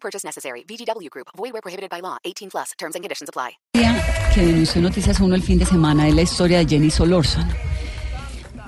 Purchase 0.00 0.24
necessary. 0.24 0.64
VGW 0.64 1.10
Group. 1.10 1.28
Void 1.36 1.52
where 1.52 1.62
prohibited 1.62 1.90
by 1.90 2.00
law. 2.00 2.16
18 2.24 2.48
plus. 2.50 2.72
Terms 2.78 2.94
and 2.94 3.02
conditions 3.04 3.28
apply. 3.28 3.58
que 4.34 4.42
denunció 4.42 4.80
Noticias 4.80 5.18
1 5.20 5.34
el 5.34 5.42
fin 5.42 5.58
de 5.58 5.64
semana 5.64 6.06
es 6.06 6.14
la 6.14 6.22
historia 6.22 6.58
de 6.58 6.66
Jenny 6.66 6.90
Solórzano. 6.90 7.52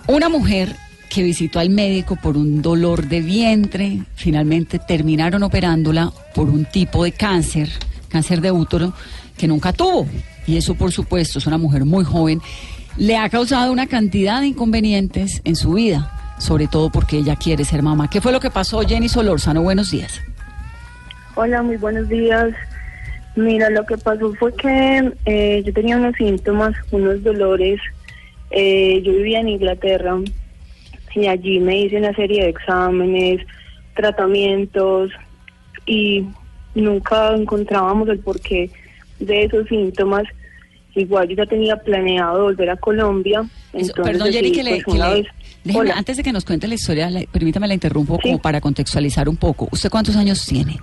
Una 0.08 0.28
mujer 0.28 0.74
que 1.08 1.22
visitó 1.22 1.58
al 1.58 1.70
médico 1.70 2.16
por 2.16 2.36
un 2.36 2.62
dolor 2.62 3.06
de 3.06 3.20
vientre, 3.20 4.02
finalmente 4.14 4.78
terminaron 4.78 5.42
operándola 5.42 6.12
por 6.34 6.48
un 6.48 6.64
tipo 6.64 7.04
de 7.04 7.12
cáncer, 7.12 7.70
cáncer 8.08 8.40
de 8.40 8.50
útero, 8.50 8.92
que 9.36 9.46
nunca 9.46 9.72
tuvo. 9.72 10.06
Y 10.46 10.56
eso, 10.56 10.74
por 10.74 10.92
supuesto, 10.92 11.38
es 11.38 11.46
una 11.46 11.58
mujer 11.58 11.84
muy 11.84 12.04
joven. 12.04 12.40
Le 12.96 13.16
ha 13.16 13.28
causado 13.28 13.70
una 13.70 13.86
cantidad 13.86 14.40
de 14.40 14.48
inconvenientes 14.48 15.40
en 15.44 15.56
su 15.56 15.74
vida, 15.74 16.34
sobre 16.38 16.68
todo 16.68 16.90
porque 16.90 17.18
ella 17.18 17.36
quiere 17.36 17.64
ser 17.64 17.82
mamá. 17.82 18.08
¿Qué 18.08 18.20
fue 18.20 18.32
lo 18.32 18.40
que 18.40 18.50
pasó, 18.50 18.80
Jenny 18.80 19.08
Solórzano? 19.08 19.62
Buenos 19.62 19.90
días. 19.90 20.20
Hola, 21.42 21.62
muy 21.62 21.78
buenos 21.78 22.06
días. 22.06 22.50
Mira, 23.34 23.70
lo 23.70 23.86
que 23.86 23.96
pasó 23.96 24.30
fue 24.34 24.54
que 24.56 25.10
eh, 25.24 25.62
yo 25.64 25.72
tenía 25.72 25.96
unos 25.96 26.14
síntomas, 26.16 26.74
unos 26.90 27.22
dolores. 27.22 27.80
Eh, 28.50 29.00
yo 29.02 29.10
vivía 29.12 29.40
en 29.40 29.48
Inglaterra 29.48 30.18
y 31.14 31.26
allí 31.28 31.58
me 31.58 31.80
hice 31.80 31.96
una 31.96 32.12
serie 32.14 32.42
de 32.42 32.50
exámenes, 32.50 33.40
tratamientos 33.96 35.12
y 35.86 36.26
nunca 36.74 37.34
encontrábamos 37.34 38.10
el 38.10 38.18
porqué 38.18 38.70
de 39.18 39.44
esos 39.44 39.66
síntomas. 39.68 40.24
Igual 40.94 41.26
yo 41.28 41.36
ya 41.36 41.46
tenía 41.46 41.76
planeado 41.76 42.42
volver 42.42 42.68
a 42.68 42.76
Colombia. 42.76 43.40
Eso, 43.72 43.92
entonces 43.92 43.94
perdón, 44.04 44.30
decidí, 44.30 44.52
que 44.52 44.62
le, 44.62 44.82
pues, 44.82 44.84
que 44.84 45.02
le- 45.22 45.26
déjeme, 45.64 45.90
antes 45.92 46.18
de 46.18 46.22
que 46.22 46.32
nos 46.34 46.44
cuente 46.44 46.68
la 46.68 46.74
historia, 46.74 47.08
la- 47.08 47.24
permítame 47.32 47.66
la 47.66 47.72
interrumpo 47.72 48.16
Sí. 48.16 48.22
como 48.24 48.42
para 48.42 48.60
contextualizar 48.60 49.26
un 49.26 49.36
poco. 49.38 49.68
¿Usted 49.72 49.88
cuántos 49.88 50.16
años 50.16 50.44
tiene? 50.44 50.76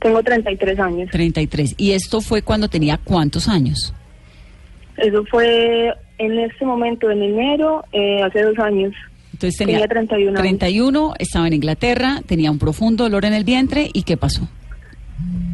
Tengo 0.00 0.22
33 0.22 0.78
años. 0.78 1.10
33. 1.10 1.74
¿Y 1.76 1.92
esto 1.92 2.20
fue 2.20 2.42
cuando 2.42 2.68
tenía 2.68 2.98
cuántos 3.02 3.48
años? 3.48 3.94
Eso 4.96 5.24
fue 5.26 5.92
en 6.18 6.38
este 6.38 6.64
momento, 6.64 7.10
en 7.10 7.22
enero, 7.22 7.84
eh, 7.92 8.22
hace 8.22 8.42
dos 8.42 8.58
años. 8.58 8.94
Entonces 9.32 9.58
tenía, 9.58 9.76
Tenía 9.76 9.88
31 9.88 10.30
años. 10.30 10.40
31, 10.40 11.14
estaba 11.18 11.46
en 11.46 11.52
Inglaterra, 11.52 12.22
tenía 12.26 12.50
un 12.50 12.58
profundo 12.58 13.04
dolor 13.04 13.26
en 13.26 13.34
el 13.34 13.44
vientre 13.44 13.90
y 13.92 14.02
¿qué 14.02 14.16
pasó? 14.16 14.48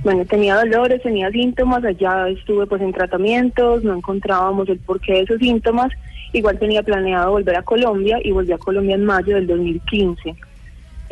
Bueno, 0.04 0.24
tenía 0.24 0.56
dolores, 0.56 1.02
tenía 1.02 1.30
síntomas, 1.30 1.84
allá 1.84 2.28
estuve 2.28 2.66
pues 2.66 2.82
en 2.82 2.92
tratamientos, 2.92 3.84
no 3.84 3.96
encontrábamos 3.96 4.68
el 4.68 4.78
porqué 4.78 5.12
de 5.14 5.20
esos 5.20 5.38
síntomas. 5.38 5.90
Igual 6.32 6.58
tenía 6.58 6.82
planeado 6.82 7.32
volver 7.32 7.56
a 7.56 7.62
Colombia 7.62 8.18
y 8.22 8.30
volví 8.30 8.52
a 8.52 8.58
Colombia 8.58 8.94
en 8.94 9.04
mayo 9.04 9.34
del 9.34 9.46
2015. 9.46 10.34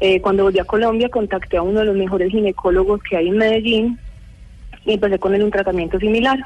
Eh, 0.00 0.20
cuando 0.22 0.44
volví 0.44 0.58
a 0.58 0.64
Colombia 0.64 1.10
contacté 1.10 1.58
a 1.58 1.62
uno 1.62 1.80
de 1.80 1.86
los 1.86 1.96
mejores 1.96 2.30
ginecólogos 2.30 3.02
que 3.02 3.18
hay 3.18 3.28
en 3.28 3.36
Medellín 3.36 3.98
y 4.86 4.94
empecé 4.94 5.18
con 5.18 5.34
él 5.34 5.42
un 5.42 5.50
tratamiento 5.50 5.98
similar. 5.98 6.38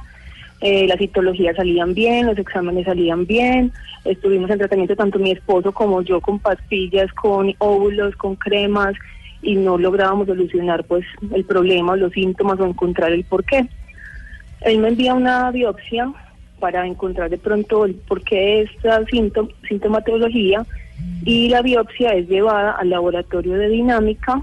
Eh, 0.60 0.86
las 0.88 0.98
citologías 0.98 1.54
salían 1.56 1.94
bien, 1.94 2.26
los 2.26 2.38
exámenes 2.38 2.86
salían 2.86 3.26
bien, 3.26 3.72
estuvimos 4.04 4.50
en 4.50 4.58
tratamiento 4.58 4.96
tanto 4.96 5.18
mi 5.18 5.30
esposo 5.30 5.72
como 5.72 6.02
yo 6.02 6.20
con 6.20 6.38
pastillas, 6.38 7.12
con 7.12 7.54
óvulos, 7.58 8.16
con 8.16 8.34
cremas 8.34 8.94
y 9.42 9.56
no 9.56 9.78
lográbamos 9.78 10.26
solucionar 10.26 10.84
pues 10.84 11.04
el 11.32 11.44
problema, 11.44 11.96
los 11.96 12.12
síntomas 12.12 12.58
o 12.58 12.66
encontrar 12.66 13.12
el 13.12 13.24
porqué. 13.24 13.68
Él 14.62 14.78
me 14.78 14.88
envía 14.88 15.14
una 15.14 15.50
biopsia 15.50 16.12
para 16.58 16.86
encontrar 16.86 17.30
de 17.30 17.38
pronto 17.38 17.84
el 17.84 17.94
porqué 17.94 18.36
de 18.36 18.62
esta 18.62 19.00
síntom- 19.02 19.52
sintomatología 19.68 20.64
y 21.24 21.48
la 21.48 21.62
biopsia 21.62 22.10
es 22.14 22.28
llevada 22.28 22.72
al 22.72 22.90
laboratorio 22.90 23.54
de 23.54 23.68
dinámica, 23.68 24.40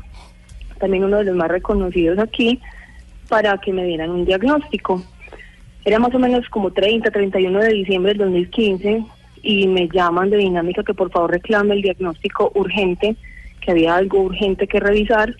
también 0.79 1.03
uno 1.03 1.17
de 1.17 1.25
los 1.25 1.35
más 1.35 1.49
reconocidos 1.49 2.17
aquí, 2.17 2.59
para 3.29 3.57
que 3.59 3.71
me 3.71 3.85
dieran 3.85 4.09
un 4.09 4.25
diagnóstico. 4.25 5.01
Era 5.85 5.99
más 5.99 6.13
o 6.13 6.19
menos 6.19 6.47
como 6.49 6.71
30, 6.71 7.11
31 7.11 7.59
de 7.59 7.73
diciembre 7.73 8.13
del 8.13 8.19
2015 8.19 9.03
y 9.43 9.67
me 9.67 9.87
llaman 9.87 10.29
de 10.29 10.37
dinámica 10.37 10.83
que 10.83 10.93
por 10.93 11.11
favor 11.11 11.31
reclame 11.31 11.75
el 11.75 11.81
diagnóstico 11.81 12.51
urgente, 12.55 13.15
que 13.61 13.71
había 13.71 13.95
algo 13.95 14.21
urgente 14.21 14.67
que 14.67 14.79
revisar. 14.79 15.35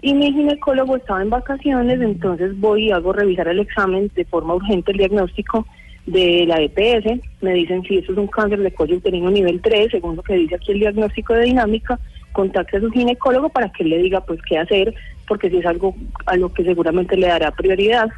Y 0.00 0.14
mi 0.14 0.32
ginecólogo 0.32 0.96
estaba 0.96 1.22
en 1.22 1.30
vacaciones, 1.30 2.00
entonces 2.00 2.58
voy 2.58 2.86
y 2.86 2.92
hago 2.92 3.12
revisar 3.12 3.48
el 3.48 3.60
examen 3.60 4.10
de 4.14 4.24
forma 4.24 4.54
urgente, 4.54 4.92
el 4.92 4.98
diagnóstico 4.98 5.66
de 6.10 6.46
la 6.46 6.60
EPS. 6.60 7.20
Me 7.40 7.52
dicen 7.54 7.82
si 7.82 7.98
eso 7.98 8.12
es 8.12 8.18
un 8.18 8.26
cáncer 8.26 8.60
de 8.60 8.72
cuello 8.72 8.96
uterino 8.96 9.30
nivel 9.30 9.60
3, 9.60 9.90
según 9.90 10.16
lo 10.16 10.22
que 10.22 10.34
dice 10.34 10.56
aquí 10.56 10.72
el 10.72 10.80
diagnóstico 10.80 11.34
de 11.34 11.44
dinámica, 11.44 11.98
contacte 12.32 12.76
a 12.76 12.80
su 12.80 12.90
ginecólogo 12.90 13.48
para 13.48 13.70
que 13.70 13.82
él 13.82 13.90
le 13.90 13.98
diga 13.98 14.20
pues 14.20 14.40
qué 14.42 14.58
hacer, 14.58 14.94
porque 15.26 15.50
si 15.50 15.58
es 15.58 15.66
algo 15.66 15.94
a 16.26 16.36
lo 16.36 16.52
que 16.52 16.64
seguramente 16.64 17.16
le 17.16 17.28
dará 17.28 17.50
prioridad 17.50 18.08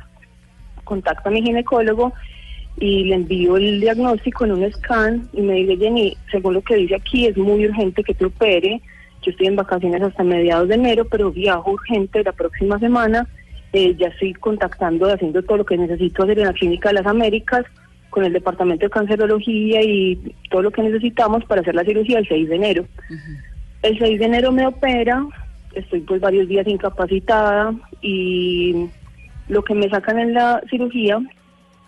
contacta 0.91 1.29
a 1.29 1.33
mi 1.33 1.41
ginecólogo 1.41 2.13
y 2.79 3.05
le 3.05 3.15
envío 3.15 3.57
el 3.57 3.81
diagnóstico 3.81 4.45
en 4.45 4.53
un 4.53 4.73
scan 4.73 5.29
y 5.33 5.41
me 5.41 5.55
dice, 5.55 5.77
Jenny, 5.77 6.17
según 6.31 6.55
lo 6.55 6.63
que 6.63 6.77
dice 6.77 6.97
aquí, 6.97 7.27
es 7.27 7.37
muy 7.37 7.65
urgente 7.67 8.03
que 8.03 8.15
te 8.15 8.25
opere. 8.25 8.81
Yo 9.23 9.31
estoy 9.31 9.47
en 9.47 9.57
vacaciones 9.57 10.03
hasta 10.03 10.25
mediados 10.25 10.69
de 10.69 10.75
enero, 10.75 11.05
pero 11.05 11.31
viajo 11.31 11.73
urgente 11.73 12.25
la 12.25 12.33
próxima 12.33 12.79
semana. 12.79 13.29
Eh, 13.73 13.95
ya 13.97 14.09
estoy 14.09 14.33
contactando, 14.33 15.13
haciendo 15.13 15.43
todo 15.43 15.59
lo 15.59 15.65
que 15.65 15.77
necesito 15.77 16.25
hacer 16.25 16.39
en 16.41 16.47
la 16.47 16.53
Clínica 16.53 16.89
de 16.89 16.97
las 16.97 17.07
Américas 17.07 17.65
con 18.11 18.25
el 18.25 18.33
Departamento 18.33 18.85
de 18.85 18.91
Cancerología 18.91 19.83
y 19.83 20.35
todo 20.51 20.63
lo 20.63 20.71
que 20.71 20.83
necesitamos 20.83 21.45
para 21.45 21.63
hacer 21.63 21.75
la 21.75 21.85
cirugía 21.85 22.19
el 22.19 22.29
6 22.29 22.49
de 22.49 22.57
enero. 22.57 22.87
El 23.83 23.99
6 23.99 24.19
de 24.19 24.25
enero 24.27 24.53
me 24.53 24.67
opera, 24.67 25.25
estoy 25.75 26.01
pues 26.01 26.21
varios 26.21 26.49
días 26.49 26.67
incapacitada 26.67 27.73
y 28.03 28.87
lo 29.49 29.65
que 29.65 29.75
me 29.75 29.89
sacan 29.89 30.19
en 30.19 30.35
la 30.35 30.63
cirugía, 30.69 31.19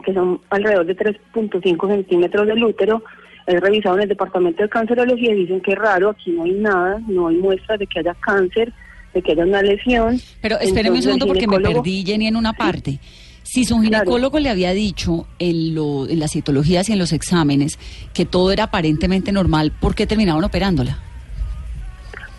que 0.05 0.15
son 0.15 0.41
alrededor 0.51 0.87
de 0.87 0.97
3.5 0.97 1.89
centímetros 1.89 2.47
del 2.47 2.65
útero, 2.65 3.03
es 3.47 3.61
revisado 3.61 3.97
en 3.97 4.03
el 4.03 4.09
departamento 4.09 4.63
de 4.63 4.69
cancerología 4.69 5.33
y 5.33 5.41
dicen 5.41 5.61
que 5.61 5.73
es 5.73 5.79
raro, 5.79 6.11
aquí 6.11 6.31
no 6.31 6.45
hay 6.45 6.53
nada, 6.53 7.01
no 7.09 7.29
hay 7.29 7.37
muestras 7.37 7.79
de 7.79 7.87
que 7.87 7.99
haya 7.99 8.15
cáncer, 8.15 8.73
de 9.13 9.23
que 9.23 9.33
haya 9.33 9.45
una 9.45 9.63
lesión. 9.63 10.21
Pero 10.41 10.59
espéreme 10.61 10.91
un 10.91 10.97
Entonces, 10.97 11.05
segundo 11.05 11.27
porque 11.27 11.47
me 11.47 11.61
perdí, 11.61 12.05
Jenny, 12.05 12.29
en 12.29 12.37
una 12.37 12.53
parte. 12.53 12.99
Si 13.43 13.65
su 13.65 13.75
Claro. 13.81 13.85
ginecólogo 13.85 14.39
le 14.39 14.49
había 14.49 14.73
dicho 14.73 15.27
en, 15.39 15.75
lo, 15.75 16.09
en 16.09 16.19
las 16.21 16.33
citologías 16.33 16.89
y 16.89 16.93
en 16.93 16.99
los 16.99 17.13
exámenes 17.13 17.79
que 18.15 18.25
todo 18.25 18.53
era 18.53 18.65
aparentemente 18.65 19.33
normal, 19.33 19.73
¿por 19.81 19.95
qué 19.95 20.07
terminaron 20.07 20.45
operándola? 20.45 20.99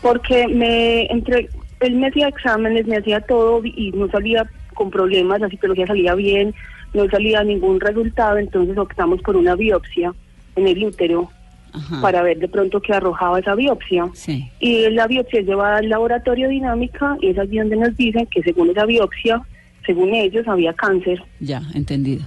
porque 0.01 0.47
me 0.49 1.05
entre 1.05 1.49
él 1.79 1.95
me 1.95 2.07
hacía 2.07 2.27
exámenes, 2.27 2.85
me 2.87 2.97
hacía 2.97 3.21
todo 3.21 3.61
y 3.63 3.91
no 3.93 4.09
salía 4.09 4.45
con 4.73 4.89
problemas, 4.91 5.39
la 5.39 5.47
citología 5.49 5.87
salía 5.87 6.13
bien, 6.15 6.53
no 6.93 7.07
salía 7.09 7.41
ningún 7.43 7.79
resultado, 7.79 8.37
entonces 8.37 8.77
optamos 8.77 9.21
por 9.21 9.35
una 9.37 9.55
biopsia 9.55 10.13
en 10.57 10.67
el 10.67 10.83
útero 10.85 11.29
Ajá. 11.73 12.01
para 12.01 12.21
ver 12.21 12.37
de 12.39 12.47
pronto 12.49 12.81
qué 12.81 12.93
arrojaba 12.93 13.39
esa 13.39 13.55
biopsia. 13.55 14.09
Sí. 14.13 14.49
Y 14.59 14.89
la 14.89 15.07
biopsia 15.07 15.39
es 15.39 15.45
llevada 15.47 15.77
al 15.77 15.87
laboratorio 15.89 16.49
dinámica 16.49 17.15
y 17.21 17.29
es 17.29 17.37
allí 17.37 17.57
donde 17.59 17.77
nos 17.77 17.95
dicen 17.95 18.25
que 18.27 18.43
según 18.43 18.69
esa 18.71 18.85
biopsia, 18.85 19.41
según 19.85 20.13
ellos, 20.13 20.47
había 20.47 20.73
cáncer. 20.73 21.21
Ya, 21.39 21.61
entendido. 21.73 22.23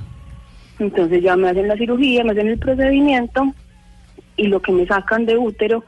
Entonces 0.78 1.22
ya 1.22 1.36
me 1.36 1.48
hacen 1.48 1.68
la 1.68 1.76
cirugía, 1.76 2.24
me 2.24 2.32
hacen 2.32 2.48
el 2.48 2.58
procedimiento 2.58 3.54
y 4.36 4.48
lo 4.48 4.60
que 4.60 4.72
me 4.72 4.86
sacan 4.86 5.24
de 5.24 5.38
útero 5.38 5.84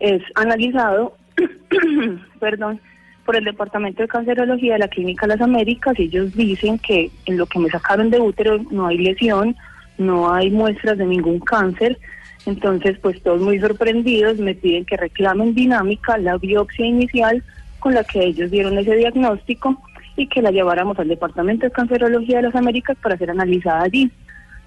es 0.00 0.22
analizado, 0.34 1.16
perdón, 2.40 2.80
por 3.24 3.36
el 3.36 3.44
Departamento 3.44 4.02
de 4.02 4.08
Cancerología 4.08 4.74
de 4.74 4.78
la 4.80 4.88
Clínica 4.88 5.26
Las 5.26 5.40
Américas 5.40 5.98
y 5.98 6.04
ellos 6.04 6.34
dicen 6.34 6.78
que 6.78 7.10
en 7.26 7.36
lo 7.36 7.46
que 7.46 7.58
me 7.58 7.68
sacaron 7.68 8.10
de 8.10 8.20
útero 8.20 8.58
no 8.70 8.86
hay 8.86 8.98
lesión, 8.98 9.56
no 9.98 10.32
hay 10.32 10.50
muestras 10.50 10.98
de 10.98 11.06
ningún 11.06 11.40
cáncer. 11.40 11.98
Entonces, 12.46 12.98
pues 13.00 13.22
todos 13.22 13.40
muy 13.40 13.58
sorprendidos 13.58 14.38
me 14.38 14.54
piden 14.54 14.84
que 14.84 14.96
reclamen 14.96 15.54
dinámica 15.54 16.16
la 16.16 16.38
biopsia 16.38 16.86
inicial 16.86 17.42
con 17.80 17.94
la 17.94 18.04
que 18.04 18.24
ellos 18.24 18.50
dieron 18.50 18.78
ese 18.78 18.96
diagnóstico 18.96 19.78
y 20.18 20.26
que 20.26 20.42
la 20.42 20.50
lleváramos 20.50 20.98
al 20.98 21.08
Departamento 21.08 21.64
de 21.64 21.72
Cancerología 21.72 22.38
de 22.38 22.42
las 22.42 22.54
Américas 22.56 22.96
para 23.00 23.16
ser 23.16 23.30
analizada 23.30 23.82
allí. 23.82 24.10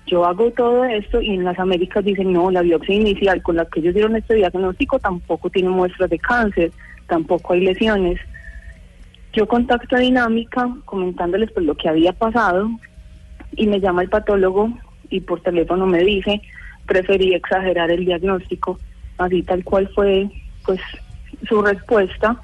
Yo 0.07 0.25
hago 0.25 0.49
todo 0.51 0.85
esto 0.85 1.21
y 1.21 1.31
en 1.31 1.43
las 1.43 1.59
Américas 1.59 2.05
dicen, 2.05 2.31
no, 2.31 2.49
la 2.49 2.61
biopsia 2.61 2.95
inicial 2.95 3.43
con 3.43 3.57
la 3.57 3.65
que 3.65 3.81
ellos 3.81 3.93
dieron 3.93 4.15
este 4.15 4.35
diagnóstico 4.35 4.97
tampoco 4.97 5.49
tiene 5.49 5.69
muestras 5.69 6.09
de 6.09 6.17
cáncer, 6.19 6.71
tampoco 7.07 7.53
hay 7.53 7.65
lesiones. 7.65 8.17
Yo 9.33 9.45
contacto 9.45 9.97
a 9.97 9.99
Dinámica 9.99 10.69
comentándoles 10.85 11.51
pues 11.51 11.65
lo 11.65 11.75
que 11.75 11.89
había 11.89 12.13
pasado 12.13 12.69
y 13.57 13.67
me 13.67 13.81
llama 13.81 14.03
el 14.03 14.09
patólogo 14.09 14.69
y 15.09 15.19
por 15.19 15.41
teléfono 15.41 15.85
me 15.85 15.99
dice, 15.99 16.41
preferí 16.85 17.33
exagerar 17.33 17.91
el 17.91 18.05
diagnóstico, 18.05 18.79
así 19.17 19.43
tal 19.43 19.65
cual 19.65 19.89
fue 19.93 20.29
pues 20.65 20.79
su 21.47 21.61
respuesta, 21.61 22.39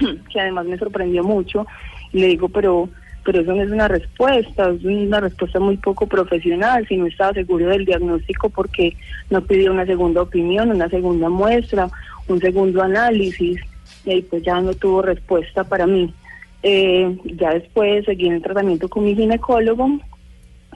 que 0.32 0.40
además 0.40 0.66
me 0.66 0.78
sorprendió 0.78 1.24
mucho. 1.24 1.66
Y 2.12 2.20
le 2.20 2.28
digo, 2.28 2.48
pero 2.48 2.88
pero 3.26 3.40
eso 3.40 3.52
no 3.52 3.62
es 3.62 3.70
una 3.72 3.88
respuesta, 3.88 4.70
es 4.70 4.84
una 4.84 5.18
respuesta 5.18 5.58
muy 5.58 5.76
poco 5.78 6.06
profesional, 6.06 6.86
si 6.86 6.96
no 6.96 7.06
estaba 7.06 7.32
seguro 7.32 7.66
del 7.66 7.84
diagnóstico 7.84 8.48
porque 8.50 8.96
no 9.30 9.42
pidió 9.42 9.72
una 9.72 9.84
segunda 9.84 10.22
opinión, 10.22 10.70
una 10.70 10.88
segunda 10.88 11.28
muestra, 11.28 11.88
un 12.28 12.40
segundo 12.40 12.82
análisis, 12.82 13.60
y 14.04 14.10
ahí 14.10 14.22
pues 14.22 14.44
ya 14.44 14.60
no 14.60 14.72
tuvo 14.74 15.02
respuesta 15.02 15.64
para 15.64 15.88
mí. 15.88 16.14
Eh, 16.62 17.18
ya 17.24 17.50
después 17.50 18.04
seguí 18.04 18.28
en 18.28 18.34
el 18.34 18.42
tratamiento 18.42 18.88
con 18.88 19.04
mi 19.04 19.16
ginecólogo 19.16 19.98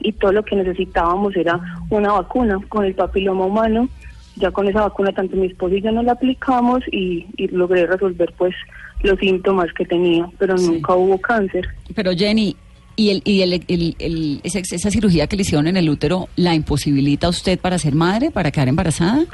y 0.01 0.11
todo 0.11 0.33
lo 0.33 0.43
que 0.43 0.57
necesitábamos 0.57 1.35
era 1.37 1.59
una 1.89 2.11
vacuna 2.11 2.59
con 2.67 2.83
el 2.83 2.93
papiloma 2.93 3.45
humano. 3.45 3.87
Ya 4.35 4.51
con 4.51 4.67
esa 4.67 4.81
vacuna 4.81 5.11
tanto 5.11 5.35
mi 5.35 5.47
esposo 5.47 5.75
y 5.75 5.81
yo 5.81 5.91
nos 5.91 6.05
la 6.05 6.13
aplicamos 6.13 6.81
y, 6.91 7.27
y 7.35 7.47
logré 7.49 7.85
resolver 7.85 8.33
pues 8.37 8.55
los 9.03 9.17
síntomas 9.19 9.67
que 9.73 9.85
tenía, 9.85 10.27
pero 10.37 10.55
nunca 10.57 10.95
hubo 10.95 11.17
cáncer. 11.19 11.67
Pero 11.95 12.11
Jenny, 12.13 12.55
¿y, 12.95 13.09
el, 13.09 13.21
y 13.25 13.41
el, 13.41 13.53
el- 13.67 13.95
el- 13.99 14.41
esa, 14.43 14.59
esa 14.59 14.91
cirugía 14.91 15.27
que 15.27 15.35
le 15.35 15.41
hicieron 15.43 15.67
en 15.67 15.77
el 15.77 15.89
útero 15.89 16.27
la 16.35 16.53
imposibilita 16.55 17.27
a 17.27 17.31
usted 17.31 17.59
para 17.59 17.77
ser 17.79 17.95
madre, 17.95 18.31
para 18.31 18.51
quedar 18.51 18.67
embarazada? 18.69 19.25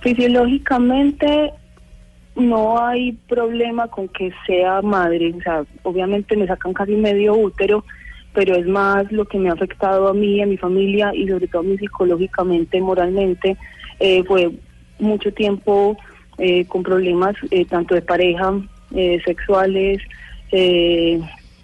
Fisiológicamente 0.00 1.52
no 2.36 2.78
hay 2.84 3.12
problema 3.28 3.88
con 3.88 4.08
que 4.08 4.30
sea 4.46 4.82
madre, 4.82 5.32
o 5.38 5.40
sea, 5.42 5.64
obviamente 5.82 6.36
me 6.36 6.46
sacan 6.46 6.72
casi 6.74 6.92
medio 6.96 7.34
útero, 7.34 7.84
pero 8.34 8.56
es 8.56 8.66
más 8.66 9.10
lo 9.12 9.24
que 9.24 9.38
me 9.38 9.48
ha 9.48 9.52
afectado 9.52 10.08
a 10.08 10.14
mí, 10.14 10.42
a 10.42 10.46
mi 10.46 10.56
familia 10.56 11.12
y 11.14 11.28
sobre 11.28 11.46
todo 11.46 11.62
a 11.62 11.64
mí 11.64 11.78
psicológicamente, 11.78 12.80
moralmente, 12.80 13.56
eh, 14.00 14.24
fue 14.24 14.50
mucho 14.98 15.32
tiempo 15.32 15.96
eh, 16.38 16.64
con 16.66 16.82
problemas 16.82 17.34
eh, 17.50 17.64
tanto 17.64 17.94
de 17.94 18.02
pareja, 18.02 18.52
eh, 18.94 19.20
sexuales, 19.24 20.00
eh, 20.52 21.20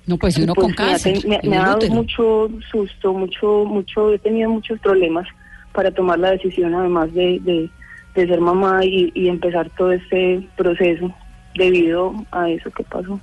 No, 0.06 0.16
pues 0.16 0.36
uno 0.38 0.54
pues 0.54 0.74
con 0.74 0.84
me 0.84 0.90
ha 0.90 0.92
cáncer. 0.92 1.42
Me, 1.44 1.56
ha 1.56 1.66
dado 1.66 1.88
mucho 1.88 2.48
susto, 2.70 3.12
mucho, 3.12 3.64
mucho, 3.64 4.12
he 4.12 4.18
tenido 4.18 4.50
muchos 4.50 4.78
problemas 4.80 5.26
para 5.72 5.90
tomar 5.90 6.18
la 6.18 6.32
decisión, 6.32 6.74
además 6.74 7.12
de, 7.14 7.38
de, 7.40 7.70
de 8.14 8.26
ser 8.26 8.40
mamá 8.40 8.84
y, 8.84 9.12
y 9.14 9.28
empezar 9.28 9.70
todo 9.76 9.92
este 9.92 10.42
proceso 10.56 11.14
debido 11.54 12.14
a 12.32 12.50
eso 12.50 12.70
que 12.70 12.82
pasó. 12.84 13.20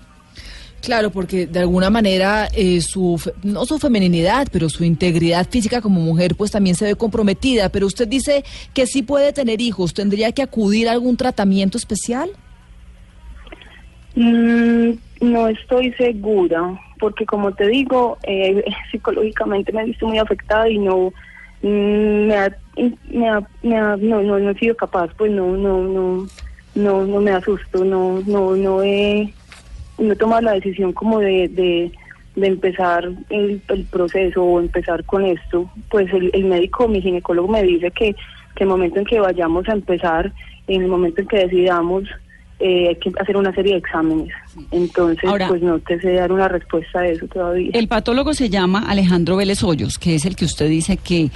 Claro, 0.88 1.10
porque 1.10 1.48
de 1.48 1.60
alguna 1.60 1.90
manera 1.90 2.48
eh, 2.56 2.80
su, 2.80 3.22
no 3.44 3.66
su 3.66 3.78
femeninidad, 3.78 4.48
pero 4.54 4.70
su 4.70 4.86
integridad 4.86 5.46
física 5.50 5.82
como 5.82 6.00
mujer 6.00 6.36
pues 6.38 6.50
también 6.50 6.78
se 6.78 6.86
ve 6.86 6.96
comprometida. 6.96 7.68
Pero 7.68 7.88
usted 7.88 8.08
dice 8.08 8.46
que 8.74 8.88
sí 8.88 9.04
puede 9.04 9.34
tener 9.34 9.60
hijos, 9.60 9.94
¿tendría 9.94 10.32
que 10.32 10.44
acudir 10.44 10.88
a 10.88 10.94
algún 10.94 11.18
tratamiento 11.18 11.78
especial? 11.78 12.30
Mm, 14.16 14.92
no 15.20 15.50
estoy 15.50 15.92
segura, 15.98 16.80
porque 17.02 17.26
como 17.26 17.52
te 17.54 17.68
digo, 17.68 18.18
eh, 18.24 18.64
psicológicamente 18.90 19.74
me 19.74 19.82
he 19.82 19.86
visto 19.88 20.08
muy 20.08 20.20
afectada 20.20 20.70
y 20.70 20.78
no 20.80 21.12
mm, 21.64 22.28
me 22.28 22.36
ha, 22.38 22.58
me 23.12 23.28
ha- 23.30 23.48
me 23.62 23.78
ha- 23.78 23.98
no, 23.98 24.22
no, 24.22 24.40
no 24.40 24.52
he 24.52 24.58
sido 24.58 24.74
capaz, 24.78 25.10
pues 25.18 25.34
no, 25.34 25.48
no, 25.58 25.82
no, 25.84 26.28
no, 26.76 27.06
no 27.06 27.20
me 27.20 27.32
asusto, 27.32 27.84
no, 27.84 28.22
no, 28.26 28.56
no 28.56 28.82
he, 28.84 29.34
he 30.00 30.16
tomado 30.16 30.42
la 30.42 30.54
decisión 30.54 30.94
como 30.94 31.20
de, 31.20 31.48
de, 31.50 31.92
de 32.36 32.48
empezar 32.48 33.10
el, 33.30 33.62
el 33.70 33.84
proceso 33.86 34.44
o 34.44 34.60
empezar 34.60 35.04
con 35.06 35.26
esto. 35.26 35.70
Pues 35.90 36.12
el, 36.14 36.30
el 36.34 36.46
médico, 36.46 36.88
mi 36.88 37.02
ginecólogo 37.02 37.48
me 37.48 37.64
dice 37.64 37.92
que, 37.92 38.16
que 38.56 38.64
el 38.64 38.70
momento 38.70 39.00
en 39.00 39.06
que 39.06 39.20
vayamos 39.20 39.68
a 39.70 39.74
empezar, 39.74 40.32
en 40.68 40.82
el 40.84 40.88
momento 40.88 41.22
en 41.22 41.28
que 41.28 41.38
decidamos, 41.38 42.04
eh, 42.60 42.88
hay 42.90 42.96
que 42.96 43.12
hacer 43.20 43.38
una 43.38 43.54
serie 43.54 43.74
de 43.74 43.80
exámenes. 43.80 44.34
Entonces, 44.72 45.24
Ahora- 45.30 45.48
pues 45.48 45.62
no 45.62 45.78
te 45.80 46.00
sé 46.00 46.14
dar 46.14 46.32
una 46.32 46.48
respuesta 46.48 47.00
a 47.02 47.08
eso 47.08 47.28
todavía. 47.28 47.70
El 47.74 47.88
patólogo 47.88 48.34
se 48.34 48.50
llama 48.50 48.84
Alejandro 48.88 49.36
Vélez 49.38 49.64
Hoyos, 49.64 49.98
que 50.00 50.16
es 50.16 50.26
el 50.26 50.36
que 50.36 50.46
usted 50.46 50.68
dice 50.70 50.98
que 50.98 51.30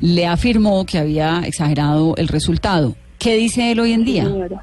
le 0.00 0.26
afirmó 0.26 0.86
que 0.86 0.98
había 0.98 1.40
exagerado 1.44 2.14
el 2.16 2.28
resultado. 2.28 2.94
¿Qué 3.18 3.34
dice 3.36 3.72
él 3.72 3.80
hoy 3.80 3.92
en 3.92 4.04
día? 4.04 4.24
Señora. 4.24 4.62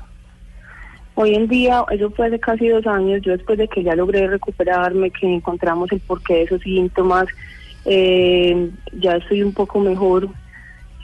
Hoy 1.18 1.34
en 1.34 1.48
día, 1.48 1.86
eso 1.92 2.12
fue 2.12 2.28
hace 2.28 2.40
casi 2.40 2.68
dos 2.68 2.86
años, 2.86 3.22
yo 3.22 3.32
después 3.32 3.58
de 3.58 3.70
que 3.70 3.84
ya 3.84 3.96
logré 3.96 4.28
recuperarme, 4.28 5.12
que 5.12 5.26
encontramos 5.26 5.90
el 5.94 6.02
porqué 6.02 6.34
de 6.36 6.44
esos 6.44 6.62
síntomas, 6.62 7.28
eh, 7.86 8.70
ya 9.00 9.16
estoy 9.16 9.42
un 9.42 9.54
poco 9.54 9.80
mejor, 9.80 10.28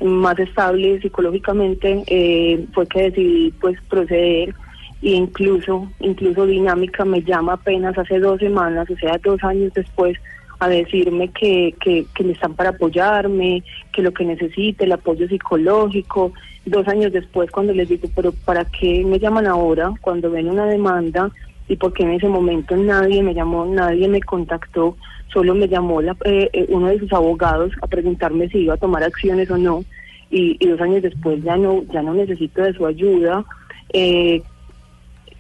más 0.02 0.38
estable 0.38 1.00
psicológicamente, 1.00 2.04
eh, 2.08 2.66
fue 2.74 2.88
que 2.88 3.04
decidí 3.04 3.54
pues 3.62 3.80
proceder 3.88 4.54
e 5.02 5.12
incluso, 5.12 5.90
incluso 6.02 6.46
Dinámica 6.46 7.06
me 7.06 7.24
llama 7.24 7.54
apenas 7.54 7.98
hace 7.98 8.20
dos 8.20 8.40
semanas, 8.40 8.90
o 8.90 8.98
sea, 8.98 9.18
dos 9.24 9.42
años 9.46 9.74
después, 9.74 10.18
a 10.60 10.68
decirme 10.68 11.30
que, 11.30 11.74
que, 11.80 12.06
que 12.14 12.24
me 12.24 12.34
están 12.34 12.54
para 12.54 12.70
apoyarme, 12.72 13.64
que 13.94 14.04
lo 14.04 14.14
que 14.14 14.26
necesite, 14.26 14.84
el 14.84 14.92
apoyo 14.92 15.28
psicológico. 15.28 16.34
Dos 16.66 16.88
años 16.88 17.12
después, 17.12 17.50
cuando 17.50 17.74
les 17.74 17.90
digo, 17.90 18.08
pero 18.16 18.32
¿para 18.46 18.66
qué 18.66 19.04
me 19.04 19.18
llaman 19.20 19.48
ahora 19.48 19.92
cuando 20.02 20.30
ven 20.30 20.48
una 20.50 20.66
demanda? 20.68 21.32
Y 21.68 21.76
porque 21.78 22.04
en 22.04 22.12
ese 22.12 22.28
momento 22.28 22.76
nadie 22.76 23.24
me 23.24 23.34
llamó, 23.34 23.66
nadie 23.66 24.08
me 24.08 24.22
contactó, 24.22 24.96
solo 25.34 25.56
me 25.56 25.68
llamó 25.68 26.02
la- 26.02 26.16
eh, 26.26 26.50
eh, 26.54 26.66
uno 26.70 26.88
de 26.88 27.00
sus 27.00 27.12
abogados 27.14 27.72
a 27.82 27.88
preguntarme 27.88 28.48
si 28.50 28.60
iba 28.60 28.76
a 28.76 28.78
tomar 28.78 29.04
acciones 29.04 29.50
o 29.50 29.58
no. 29.58 29.84
Y, 30.30 30.58
dos 30.66 30.80
años 30.82 31.02
después 31.02 31.44
ya 31.44 31.58
no, 31.58 31.84
ya 31.92 32.02
no 32.02 32.14
necesito 32.14 32.62
de 32.62 32.74
su 32.74 32.86
ayuda. 32.86 33.44
Eh, 33.92 34.42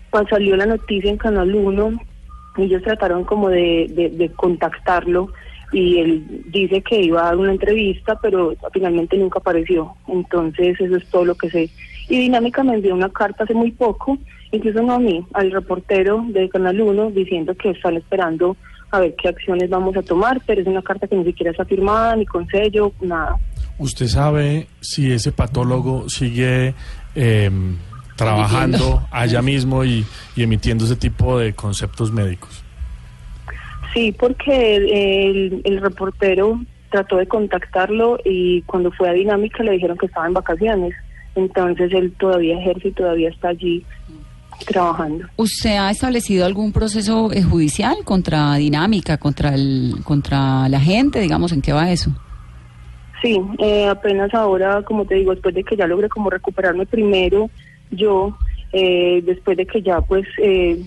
cuando 0.09 0.29
salió 0.29 0.57
la 0.57 0.65
noticia 0.65 1.09
en 1.09 1.17
Canal 1.17 1.53
1, 1.55 1.99
ellos 2.57 2.81
trataron 2.83 3.23
como 3.25 3.47
de, 3.49 3.87
de- 3.91 4.09
de 4.09 4.29
contactarlo 4.31 5.29
y 5.71 5.99
él 5.99 6.43
dice 6.47 6.81
que 6.81 7.01
iba 7.01 7.21
a 7.21 7.25
dar 7.25 7.37
una 7.37 7.51
entrevista, 7.51 8.17
pero 8.21 8.53
finalmente 8.73 9.17
nunca 9.17 9.39
apareció. 9.39 9.93
Entonces 10.07 10.79
eso 10.79 10.97
es 10.97 11.05
todo 11.07 11.25
lo 11.25 11.35
que 11.35 11.49
sé. 11.49 11.69
Y 12.09 12.17
Dinámica 12.17 12.63
me 12.63 12.75
envió 12.75 12.93
una 12.93 13.09
carta 13.09 13.43
hace 13.43 13.53
muy 13.53 13.71
poco, 13.71 14.17
incluso 14.51 14.81
no 14.81 14.93
a 14.93 14.99
mí, 14.99 15.25
al 15.33 15.51
reportero 15.51 16.25
de 16.27 16.49
Canal 16.49 16.81
1, 16.81 17.11
diciendo 17.11 17.55
que 17.55 17.69
están 17.69 17.95
esperando 17.95 18.57
a 18.91 18.99
ver 18.99 19.15
qué 19.15 19.29
acciones 19.29 19.69
vamos 19.69 19.95
a 19.95 20.01
tomar, 20.01 20.41
pero 20.45 20.61
es 20.61 20.67
una 20.67 20.81
carta 20.81 21.07
que 21.07 21.15
ni 21.15 21.23
siquiera 21.23 21.51
está 21.51 21.63
firmada, 21.63 22.15
ni 22.17 22.25
con 22.25 22.45
sello, 22.47 22.91
nada. 22.99 23.37
¿Usted 23.77 24.07
sabe 24.07 24.67
si 24.81 25.11
ese 25.11 25.31
patólogo 25.31 26.09
sigue 26.09 26.73
eh, 27.15 27.49
trabajando 28.17 29.07
allá 29.09 29.41
mismo 29.41 29.85
y, 29.85 30.05
y 30.35 30.43
emitiendo 30.43 30.83
ese 30.83 30.97
tipo 30.97 31.39
de 31.39 31.53
conceptos 31.53 32.11
médicos? 32.11 32.65
Sí, 33.93 34.11
porque 34.17 34.75
el, 35.63 35.81
reportero 35.81 36.59
trató 36.89 37.17
de 37.17 37.27
contactarlo 37.27 38.19
y 38.23 38.61
cuando 38.63 38.91
fue 38.91 39.09
a 39.09 39.13
Dinámica 39.13 39.63
le 39.63 39.71
dijeron 39.73 39.97
que 39.97 40.05
estaba 40.05 40.27
en 40.27 40.33
vacaciones. 40.33 40.93
Entonces 41.35 41.91
él 41.93 42.13
todavía 42.19 42.59
ejerce 42.59 42.89
y 42.89 42.91
todavía 42.91 43.29
está 43.29 43.49
allí 43.49 43.85
trabajando. 44.67 45.25
¿Usted 45.37 45.77
ha 45.77 45.89
establecido 45.89 46.45
algún 46.45 46.71
proceso 46.71 47.31
eh, 47.31 47.41
judicial 47.41 47.95
contra 48.03 48.55
Dinámica, 48.55 49.17
contra 49.17 49.55
el, 49.55 49.95
contra 50.03 50.67
la 50.69 50.79
gente? 50.79 51.19
Digamos, 51.19 51.51
¿en 51.51 51.61
qué 51.61 51.73
va 51.73 51.91
eso? 51.91 52.11
Sí, 53.21 53.39
eh, 53.59 53.87
apenas 53.87 54.33
ahora, 54.33 54.81
como 54.83 55.05
te 55.05 55.15
digo, 55.15 55.31
después 55.31 55.53
de 55.53 55.63
que 55.63 55.75
ya 55.75 55.85
logré 55.85 56.09
como 56.09 56.29
recuperarme 56.29 56.85
primero, 56.85 57.49
yo, 57.91 58.35
eh, 58.73 59.21
después 59.23 59.57
de 59.57 59.65
que 59.67 59.81
ya 59.81 60.01
pues 60.01 60.25
eh, 60.39 60.81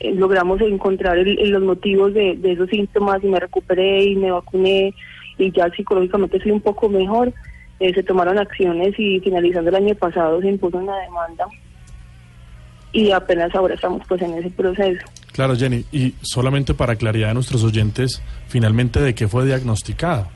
eh, 0.00 0.14
logramos 0.14 0.60
encontrar 0.60 1.18
el- 1.18 1.38
el- 1.38 1.50
los 1.50 1.62
motivos 1.62 2.14
de, 2.14 2.36
de 2.36 2.52
esos 2.52 2.68
síntomas 2.70 3.22
y 3.22 3.26
me 3.28 3.40
recuperé 3.40 4.04
y 4.04 4.16
me 4.16 4.30
vacuné 4.30 4.94
y 5.38 5.52
ya 5.52 5.68
psicológicamente 5.70 6.40
soy 6.40 6.50
un 6.52 6.60
poco 6.60 6.88
mejor, 6.88 7.32
eh, 7.80 7.92
se 7.94 8.02
tomaron 8.02 8.38
acciones 8.38 8.94
y 8.98 9.20
finalizando 9.20 9.70
el 9.70 9.76
año 9.76 9.94
pasado 9.94 10.40
se 10.40 10.48
impuso 10.48 10.78
una 10.78 10.96
demanda 10.98 11.46
y 12.92 13.10
apenas 13.10 13.54
ahora 13.54 13.74
estamos 13.74 14.02
pues 14.08 14.20
en 14.22 14.34
ese 14.34 14.50
proceso. 14.50 15.04
Claro, 15.32 15.54
Jenny, 15.54 15.84
y 15.92 16.14
solamente 16.22 16.74
para 16.74 16.96
claridad 16.96 17.28
de 17.28 17.34
nuestros 17.34 17.62
oyentes, 17.62 18.22
finalmente, 18.48 19.00
¿de 19.00 19.14
qué 19.14 19.28
fue 19.28 19.44
diagnosticado? 19.46 20.26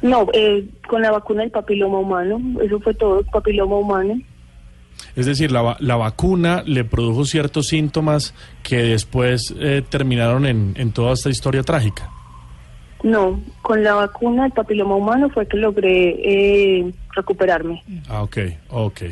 No, 0.00 0.26
eh, 0.32 0.64
con 0.88 1.02
la 1.02 1.10
vacuna 1.10 1.42
del 1.42 1.50
papiloma 1.50 1.98
humano, 1.98 2.40
eso 2.62 2.80
fue 2.80 2.94
todo, 2.94 3.22
papiloma 3.24 3.76
humano. 3.76 4.14
Es 5.14 5.26
decir, 5.26 5.52
la, 5.52 5.76
la 5.80 5.96
vacuna 5.96 6.62
le 6.64 6.84
produjo 6.84 7.24
ciertos 7.24 7.66
síntomas 7.68 8.34
que 8.62 8.76
después 8.76 9.54
eh, 9.58 9.82
terminaron 9.88 10.46
en, 10.46 10.74
en 10.76 10.92
toda 10.92 11.12
esta 11.12 11.28
historia 11.28 11.62
trágica. 11.62 12.08
No, 13.02 13.42
con 13.62 13.82
la 13.82 13.94
vacuna 13.94 14.44
del 14.44 14.52
papiloma 14.52 14.94
humano 14.94 15.28
fue 15.28 15.46
que 15.46 15.56
logré 15.56 16.78
eh, 16.78 16.92
recuperarme. 17.14 17.82
Ah, 18.08 18.22
ok, 18.22 18.38
ok. 18.70 19.02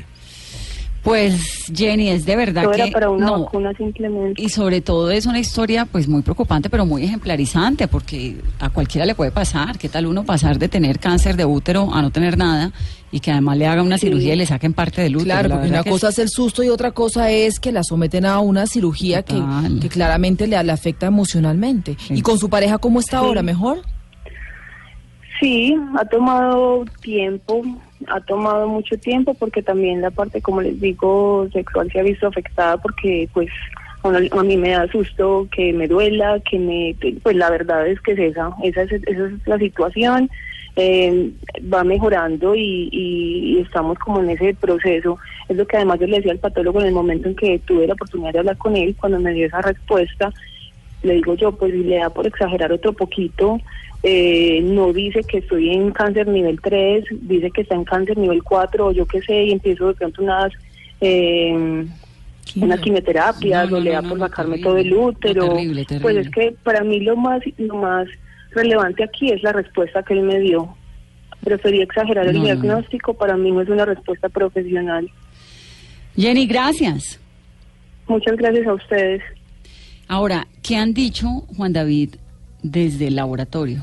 Pues 1.03 1.65
Jenny, 1.75 2.09
es 2.11 2.27
de 2.27 2.37
verdad 2.37 2.65
Todo 2.65 2.73
que 2.75 2.83
era 2.83 2.91
para 2.93 3.09
una 3.11 3.27
no. 3.27 3.45
vacuna 3.45 3.73
simplemente. 3.75 4.41
Y 4.41 4.51
sobre 4.51 4.83
todo 4.83 5.11
es 5.11 5.25
una 5.25 5.39
historia 5.39 5.87
pues 5.87 6.09
muy 6.09 6.21
preocupante, 6.23 6.69
pero 6.69 6.85
muy 6.85 7.05
ejemplarizante, 7.05 7.89
porque 7.89 8.37
a 8.59 8.69
cualquiera 8.69 9.07
le 9.07 9.15
puede 9.15 9.31
pasar. 9.31 9.79
¿Qué 9.79 9.89
tal 9.89 10.07
uno 10.07 10.25
pasar 10.25 10.59
de 10.59 10.69
tener 10.69 10.99
cáncer 10.99 11.37
de 11.37 11.47
útero 11.47 11.93
a 11.95 12.03
no 12.03 12.11
tener 12.11 12.37
nada 12.37 12.73
y 13.13 13.21
que 13.21 13.33
además 13.33 13.57
le 13.57 13.67
hagan 13.67 13.87
una 13.87 13.97
cirugía 13.99 14.35
y 14.35 14.37
le 14.37 14.47
saquen 14.47 14.75
parte 14.75 15.01
del 15.01 15.17
útero? 15.17 15.25
Claro, 15.31 15.49
La 15.49 15.55
porque 15.57 15.69
una 15.71 15.85
cosa 15.85 16.09
es 16.11 16.19
el 16.19 16.29
susto 16.29 16.63
y 16.63 16.69
otra 16.69 16.91
cosa 16.93 17.31
es 17.31 17.61
que 17.61 17.73
la 17.73 17.83
someten 17.83 18.27
a 18.27 18.39
una 18.41 18.67
cirugía 18.67 19.23
que, 19.23 19.43
que 19.81 19.89
claramente 19.89 20.47
le, 20.47 20.63
le 20.63 20.73
afecta 20.73 21.07
emocionalmente. 21.07 21.97
¿Y 22.11 22.21
con 22.21 22.39
su 22.39 22.51
pareja 22.51 22.77
cómo 22.77 23.01
está 23.01 23.19
ahora? 23.19 23.43
¿Mejor? 23.43 23.81
Sí, 25.41 25.75
ha 25.99 26.05
tomado 26.05 26.87
tiempo, 27.03 27.63
ha 28.09 28.21
tomado 28.21 28.69
mucho 28.69 28.99
tiempo 28.99 29.35
porque 29.35 29.63
también 29.63 30.03
la 30.03 30.11
parte, 30.11 30.43
como 30.43 30.61
les 30.61 30.79
digo, 30.81 31.49
sexual 31.53 31.91
se 31.91 32.01
ha 32.01 32.03
visto 32.03 32.27
afectada 32.27 32.77
porque 32.77 33.29
pues 33.33 33.49
a, 34.03 34.43
mí 34.43 34.57
me 34.59 34.71
da 34.71 34.87
susto 34.89 35.49
que 35.51 35.73
me 35.73 35.89
duela, 35.89 36.41
que 36.41 36.59
me, 36.59 36.97
pues 37.23 37.37
la 37.37 37.51
verdad 37.51 37.87
es 37.87 38.01
que 38.03 38.13
es 38.13 38.19
esa, 38.19 38.51
esa 38.63 38.83
es, 38.83 38.93
esa 38.93 39.27
es 39.29 39.33
la 39.47 39.59
situación, 39.59 40.31
eh, 40.77 41.31
va 41.73 41.85
mejorando 41.85 42.55
y, 42.55 42.89
y- 42.93 43.57
y 43.57 43.61
estamos 43.61 43.99
como 43.99 44.21
en 44.21 44.31
ese 44.31 44.55
proceso. 44.55 45.19
Es 45.49 45.57
lo 45.57 45.67
que 45.67 45.77
además 45.79 46.01
yo 46.01 46.07
le 46.07 46.17
decía 46.19 46.33
al 46.33 46.39
patólogo 46.39 46.81
en 46.81 46.87
el 46.89 46.93
momento 46.95 47.29
en 47.29 47.35
que 47.35 47.59
tuve 47.61 47.87
la 47.87 47.95
oportunidad 47.95 48.33
de 48.33 48.39
hablar 48.41 48.57
con 48.59 48.77
él, 48.77 48.95
cuando 48.99 49.19
me 49.21 49.33
dio 49.33 49.47
esa 49.47 49.63
respuesta, 49.63 50.33
le 51.03 51.15
digo 51.15 51.35
yo, 51.35 51.53
pues 51.53 51.73
si 51.73 51.83
le 51.85 51.97
da 51.99 52.11
por 52.11 52.27
exagerar 52.27 52.73
otro 52.73 52.93
poquito, 52.93 53.59
eh, 54.03 54.61
no 54.63 54.93
dice 54.93 55.23
que 55.25 55.39
estoy 55.39 55.71
en 55.71 55.91
cáncer 55.93 56.27
nivel 56.29 56.61
3, 56.61 57.05
dice 57.23 57.51
que 57.51 57.63
está 57.63 57.75
en 57.75 57.85
cáncer 57.85 58.17
nivel 58.19 58.43
4 58.43 58.87
o 58.87 58.93
yo 58.93 59.07
qué 59.07 59.21
sé, 59.23 59.45
y 59.45 59.53
empiezo 59.53 59.89
de 59.89 59.95
pronto 59.95 60.23
unas... 60.23 60.53
Eh, 61.01 61.87
unas 62.57 62.81
quimioterapias 62.81 63.71
No, 63.71 63.79
le 63.79 63.93
da 63.93 64.03
por 64.03 64.19
sacarme 64.19 64.59
terrible. 64.59 64.65
todo 64.65 64.79
el 64.79 64.95
útero. 64.95 65.49
terrible, 65.55 65.87
Pues 66.03 66.17
es 66.17 66.31
que 66.31 66.55
para 66.65 66.83
mí 66.83 67.01
lo 67.01 67.17
más, 67.17 67.43
lo 67.59 67.77
más 67.77 68.09
relevante 68.51 69.05
aquí 69.05 69.31
es 69.31 69.43
la 69.43 69.53
respuesta 69.53 70.03
que 70.03 70.15
él 70.15 70.23
me 70.23 70.41
dio. 70.41 70.75
Preferí 71.45 71.81
exagerar 71.81 72.27
el 72.27 72.43
diagnóstico, 72.43 73.15
para 73.15 73.37
mí 73.37 73.51
no 73.51 73.61
es 73.61 73.69
una 73.69 73.85
respuesta 73.85 74.29
profesional. 74.29 75.09
Jenny, 76.17 76.47
gracias. 76.47 77.21
Muchas 78.09 78.37
gracias 78.37 78.67
a 78.67 78.75
ustedes. 78.75 79.23
Ahora, 80.09 80.47
¿qué 80.63 80.77
han 80.77 80.95
dicho, 80.95 81.45
Juan 81.57 81.73
David, 81.73 82.17
desde 82.63 83.09
el 83.09 83.17
laboratorio? 83.17 83.83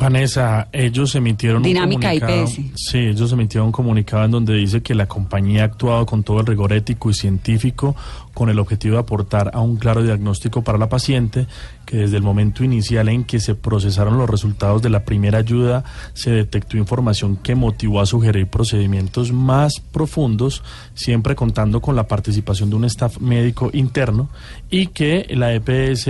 Vanessa, 0.00 0.68
ellos 0.72 1.14
emitieron 1.14 1.62
Dinámica 1.62 2.10
un 2.12 2.20
comunicado. 2.20 2.44
IPS. 2.44 2.72
Sí, 2.74 2.98
ellos 2.98 3.32
emitieron 3.32 3.66
un 3.66 3.72
comunicado 3.72 4.24
en 4.24 4.30
donde 4.30 4.54
dice 4.54 4.82
que 4.82 4.94
la 4.94 5.06
compañía 5.06 5.62
ha 5.62 5.66
actuado 5.66 6.06
con 6.06 6.22
todo 6.22 6.40
el 6.40 6.46
rigor 6.46 6.72
ético 6.72 7.10
y 7.10 7.14
científico 7.14 7.94
con 8.32 8.48
el 8.48 8.58
objetivo 8.58 8.94
de 8.94 9.00
aportar 9.00 9.50
a 9.52 9.60
un 9.60 9.76
claro 9.76 10.02
diagnóstico 10.02 10.62
para 10.62 10.78
la 10.78 10.88
paciente, 10.88 11.46
que 11.84 11.98
desde 11.98 12.16
el 12.16 12.22
momento 12.22 12.64
inicial 12.64 13.10
en 13.10 13.24
que 13.24 13.40
se 13.40 13.54
procesaron 13.54 14.16
los 14.16 14.30
resultados 14.30 14.80
de 14.80 14.88
la 14.88 15.04
primera 15.04 15.38
ayuda 15.38 15.84
se 16.14 16.30
detectó 16.30 16.78
información 16.78 17.36
que 17.36 17.54
motivó 17.54 18.00
a 18.00 18.06
sugerir 18.06 18.46
procedimientos 18.46 19.32
más 19.32 19.80
profundos, 19.80 20.62
siempre 20.94 21.34
contando 21.34 21.82
con 21.82 21.94
la 21.94 22.08
participación 22.08 22.70
de 22.70 22.76
un 22.76 22.84
staff 22.86 23.18
médico 23.18 23.68
interno 23.74 24.30
y 24.70 24.86
que 24.86 25.26
la 25.30 25.52
EPS 25.52 26.08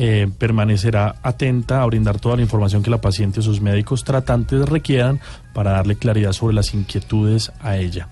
eh, 0.00 0.28
permanecerá 0.38 1.16
atenta 1.24 1.82
a 1.82 1.86
brindar 1.86 2.20
toda 2.20 2.36
la 2.36 2.42
información 2.42 2.84
que 2.84 2.90
la 2.90 3.00
paciente 3.00 3.40
o 3.40 3.42
sus 3.42 3.60
médicos 3.60 4.04
tratantes 4.04 4.68
requieran 4.68 5.18
para 5.52 5.72
darle 5.72 5.96
claridad 5.96 6.32
sobre 6.32 6.54
las 6.54 6.72
inquietudes 6.72 7.50
a 7.60 7.76
ella. 7.78 8.08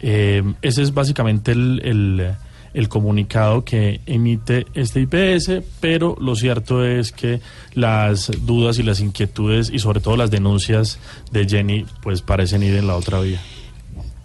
Eh, 0.00 0.42
ese 0.62 0.80
es 0.82 0.94
básicamente 0.94 1.52
el, 1.52 1.82
el- 1.84 2.34
el 2.74 2.88
comunicado 2.90 3.64
que 3.64 4.00
emite 4.04 4.66
este 4.74 5.00
IPS, 5.00 5.62
pero 5.80 6.14
lo 6.20 6.36
cierto 6.36 6.84
es 6.84 7.10
que 7.10 7.40
las 7.72 8.30
dudas 8.44 8.78
y 8.78 8.82
las 8.82 9.00
inquietudes 9.00 9.70
y 9.72 9.78
sobre 9.78 10.00
todo 10.00 10.16
las 10.18 10.30
denuncias 10.30 10.98
de 11.32 11.48
Jenny 11.48 11.86
pues 12.02 12.20
parecen 12.20 12.62
ir 12.62 12.74
en 12.74 12.86
la 12.86 12.96
otra 12.96 13.20
vía. 13.20 13.40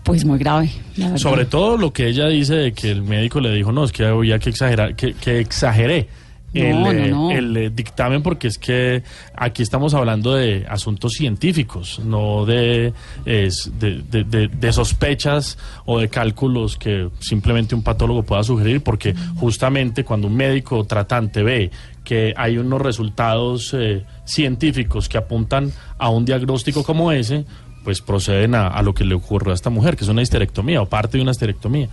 Pues 0.03 0.25
muy 0.25 0.37
grave. 0.37 0.69
la. 0.97 1.17
Sobre 1.17 1.45
todo 1.45 1.77
lo 1.77 1.93
que 1.93 2.07
ella 2.07 2.27
dice 2.27 2.55
de 2.55 2.73
que 2.73 2.91
el 2.91 3.03
médico 3.03 3.39
le 3.39 3.53
dijo, 3.53 3.71
no, 3.71 3.85
es 3.85 3.93
que 3.93 4.03
había 4.05 4.37
que 4.39 4.49
exagerar, 4.49 4.95
que, 4.97 5.13
que 5.13 5.39
exageré 5.39 6.09
el, 6.53 6.69
No, 6.71 6.79
no, 6.85 6.91
eh, 6.91 7.07
no. 7.09 7.31
el, 7.31 7.57
eh, 7.57 7.69
dictamen 7.69 8.21
porque 8.21 8.47
es 8.47 8.57
que 8.57 9.03
aquí 9.35 9.63
estamos 9.63 9.93
hablando 9.93 10.33
de 10.35 10.65
asuntos 10.69 11.13
científicos, 11.13 11.99
no 12.03 12.45
de, 12.45 12.93
es, 13.25 13.71
de, 13.79 14.01
de- 14.01 14.23
de- 14.25 14.47
de 14.49 14.73
sospechas 14.73 15.57
o 15.85 15.99
de 15.99 16.09
cálculos 16.09 16.75
que 16.77 17.09
simplemente 17.19 17.73
un 17.75 17.83
patólogo 17.83 18.23
pueda 18.23 18.43
sugerir, 18.43 18.81
porque 18.83 19.15
justamente 19.35 20.03
cuando 20.03 20.27
un 20.27 20.35
médico 20.35 20.83
tratante 20.85 21.41
ve 21.43 21.71
que 22.03 22.33
hay 22.35 22.57
unos 22.57 22.81
resultados 22.81 23.73
eh, 23.77 24.03
científicos 24.25 25.07
que 25.07 25.17
apuntan 25.17 25.71
a 25.97 26.09
un 26.09 26.25
diagnóstico 26.25 26.83
como 26.83 27.11
ese, 27.11 27.45
pues 27.83 28.01
proceden 28.01 28.55
a, 28.55 28.67
a 28.67 28.81
lo 28.81 28.93
que 28.93 29.05
le 29.05 29.15
ocurrió 29.15 29.51
a 29.51 29.55
esta 29.55 29.69
mujer, 29.69 29.95
que 29.95 30.03
es 30.03 30.09
una 30.09 30.21
histerectomía 30.21 30.81
o 30.81 30.87
parte 30.87 31.17
de 31.17 31.23
una 31.23 31.31
histerectomía. 31.31 31.89